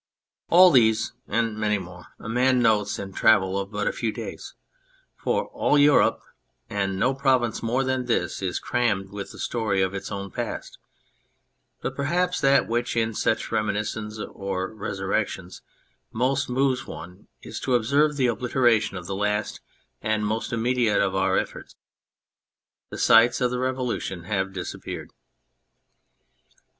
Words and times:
All 0.49 0.71
these, 0.71 1.13
and 1.27 1.55
many 1.55 1.77
more, 1.77 2.07
a 2.17 2.27
man 2.27 2.59
notes 2.59 2.97
in 2.97 3.09
a 3.11 3.13
travel 3.13 3.59
of 3.59 3.69
but 3.69 3.93
few 3.93 4.11
days, 4.11 4.55
for 5.15 5.45
all 5.49 5.77
Europe 5.77 6.21
and 6.71 6.97
no 6.97 7.13
province 7.13 7.61
more 7.61 7.83
than 7.83 8.05
this 8.05 8.41
is 8.41 8.57
crammed 8.57 9.11
with 9.11 9.31
the 9.31 9.37
story 9.37 9.79
of 9.79 9.93
its 9.93 10.11
own 10.11 10.31
past; 10.31 10.79
but 11.83 11.95
perhaps 11.95 12.41
that 12.41 12.67
which, 12.67 12.97
in 12.97 13.13
such 13.13 13.49
reminis 13.51 13.95
cences 13.95 14.27
or 14.33 14.73
resurrections, 14.73 15.61
most 16.11 16.49
moves 16.49 16.87
one 16.87 17.27
is 17.43 17.59
to 17.59 17.75
observe 17.75 18.15
the 18.17 18.25
obliteration 18.25 18.97
of 18.97 19.05
the 19.05 19.13
last 19.13 19.61
and 20.01 20.25
most 20.25 20.51
immediate 20.51 20.99
of 20.99 21.13
our 21.13 21.37
efforts. 21.37 21.75
The 22.89 22.97
sites 22.97 23.39
of 23.39 23.51
the 23.51 23.59
Revolution 23.59 24.23
have 24.23 24.51
disappeared. 24.51 25.11